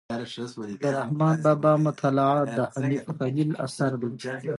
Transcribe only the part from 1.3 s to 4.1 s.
بابا مطالعه د حنیف خلیل اثر